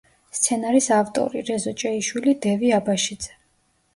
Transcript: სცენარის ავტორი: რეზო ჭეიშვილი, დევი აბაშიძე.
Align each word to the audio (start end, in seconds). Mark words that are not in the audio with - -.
სცენარის 0.35 0.85
ავტორი: 0.95 1.43
რეზო 1.49 1.75
ჭეიშვილი, 1.83 2.35
დევი 2.47 2.71
აბაშიძე. 2.81 3.37